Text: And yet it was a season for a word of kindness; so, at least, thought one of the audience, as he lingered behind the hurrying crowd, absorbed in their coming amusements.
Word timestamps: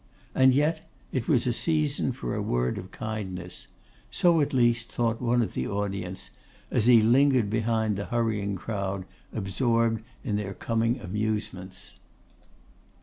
And 0.33 0.55
yet 0.55 0.89
it 1.11 1.27
was 1.27 1.45
a 1.45 1.53
season 1.53 2.11
for 2.11 2.33
a 2.33 2.41
word 2.41 2.79
of 2.79 2.89
kindness; 2.89 3.67
so, 4.09 4.41
at 4.41 4.51
least, 4.51 4.91
thought 4.91 5.21
one 5.21 5.43
of 5.43 5.53
the 5.53 5.67
audience, 5.67 6.31
as 6.71 6.87
he 6.87 7.03
lingered 7.03 7.51
behind 7.51 7.97
the 7.97 8.05
hurrying 8.05 8.55
crowd, 8.55 9.05
absorbed 9.31 10.01
in 10.23 10.37
their 10.37 10.55
coming 10.55 10.99
amusements. 10.99 11.99